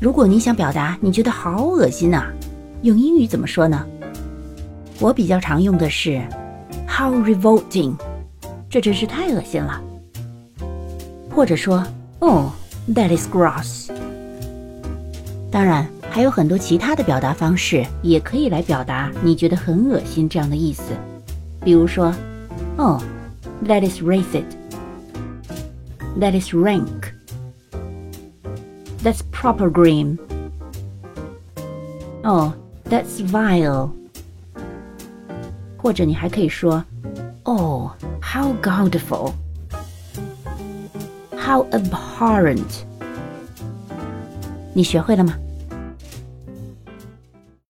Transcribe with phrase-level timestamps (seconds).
[0.00, 2.32] 如果你想表达你觉得好恶心啊，
[2.82, 3.84] 用英语怎么说呢？
[5.00, 6.22] 我比较常用的是
[6.86, 7.94] “How revolting”，
[8.70, 9.80] 这真是太恶心了。
[11.30, 11.84] 或者说
[12.20, 12.46] “Oh,
[12.94, 13.90] that is gross”。
[15.50, 20.92] 当然，还有很多其他的表达方式也可以来表达你觉得很恶心这样的意思。
[21.64, 22.14] 比如说
[22.76, 23.02] ，“Oh,
[23.66, 24.44] that is racist”。
[26.20, 27.17] That is rank.
[29.03, 30.17] That's proper grim.
[32.23, 32.53] Oh,
[32.85, 33.91] that's vile.
[35.77, 36.83] 或者你还可以说，
[37.43, 39.33] Oh, how godful.
[41.35, 42.85] How abhorrent.
[44.73, 45.37] 你学会了吗？